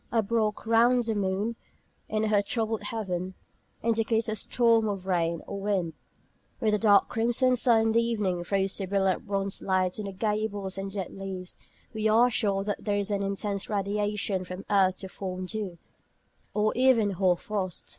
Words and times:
A 0.11 0.23
"broch" 0.23 0.65
round 0.65 1.03
the 1.05 1.13
moon, 1.13 1.55
in 2.09 2.23
her 2.23 2.41
troubled 2.41 2.81
heaven, 2.81 3.35
indicates 3.83 4.27
a 4.27 4.35
storm 4.35 4.87
of 4.87 5.05
rain 5.05 5.43
or 5.45 5.61
wind. 5.61 5.93
When 6.57 6.71
the 6.71 6.79
dark 6.79 7.07
crimson 7.07 7.55
sun 7.55 7.81
in 7.81 7.91
the 7.91 8.01
evening 8.01 8.43
throws 8.43 8.81
a 8.81 8.87
brilliant 8.87 9.27
bronzed 9.27 9.61
light 9.61 9.99
on 9.99 10.05
the 10.05 10.11
gables 10.11 10.75
and 10.79 10.91
dead 10.91 11.13
leaves, 11.13 11.55
we 11.93 12.07
are 12.07 12.31
sure 12.31 12.63
that 12.63 12.83
there 12.83 12.97
is 12.97 13.11
an 13.11 13.21
intense 13.21 13.69
radiation 13.69 14.43
from 14.43 14.61
the 14.67 14.73
earth 14.75 14.97
to 14.97 15.07
form 15.07 15.45
dew, 15.45 15.77
or 16.55 16.73
even 16.75 17.11
hoar 17.11 17.37
frost. 17.37 17.89